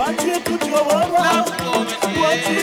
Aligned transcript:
Wache 0.00 0.40
kutuogopa, 0.40 1.44
wache 2.22 2.62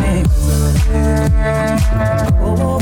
oh, 0.93 2.57
oh, 2.59 2.79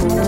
oh. 0.00 0.27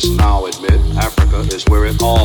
scientists 0.00 0.16
now 0.16 0.46
admit 0.46 0.80
Africa 0.96 1.40
is 1.54 1.64
where 1.64 1.84
it 1.84 2.02
all 2.02 2.19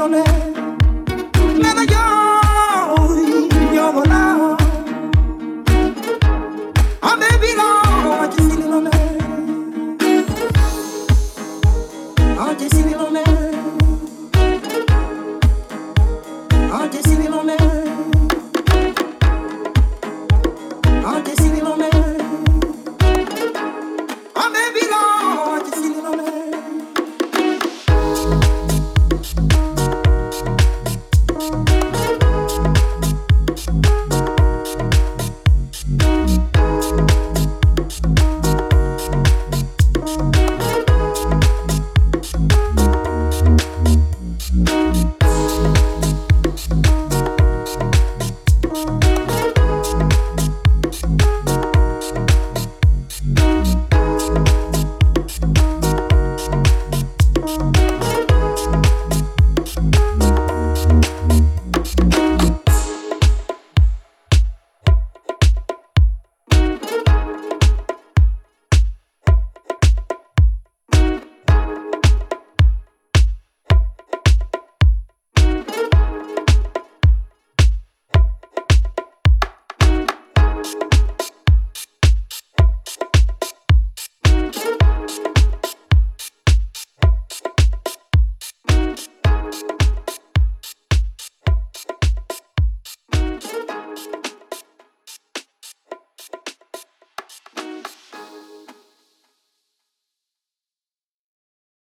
I'm 0.00 0.12
baby, 0.12 0.47